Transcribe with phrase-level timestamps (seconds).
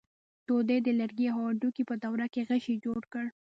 [0.47, 3.25] دوی د لرګي او هډوکي په دوره کې غشی جوړ کړ.